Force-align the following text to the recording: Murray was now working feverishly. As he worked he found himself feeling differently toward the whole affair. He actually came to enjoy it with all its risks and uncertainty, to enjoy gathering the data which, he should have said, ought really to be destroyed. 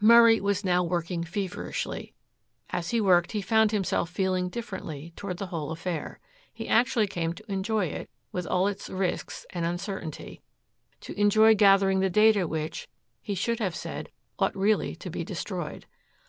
Murray 0.00 0.40
was 0.40 0.64
now 0.64 0.82
working 0.82 1.22
feverishly. 1.22 2.12
As 2.70 2.90
he 2.90 3.00
worked 3.00 3.30
he 3.30 3.40
found 3.40 3.70
himself 3.70 4.10
feeling 4.10 4.48
differently 4.48 5.12
toward 5.14 5.36
the 5.38 5.46
whole 5.46 5.70
affair. 5.70 6.18
He 6.52 6.66
actually 6.66 7.06
came 7.06 7.34
to 7.34 7.44
enjoy 7.52 7.84
it 7.86 8.10
with 8.32 8.48
all 8.48 8.66
its 8.66 8.90
risks 8.90 9.46
and 9.50 9.64
uncertainty, 9.64 10.42
to 11.02 11.16
enjoy 11.16 11.54
gathering 11.54 12.00
the 12.00 12.10
data 12.10 12.48
which, 12.48 12.88
he 13.22 13.36
should 13.36 13.60
have 13.60 13.76
said, 13.76 14.10
ought 14.40 14.56
really 14.56 14.96
to 14.96 15.08
be 15.08 15.22
destroyed. 15.22 15.86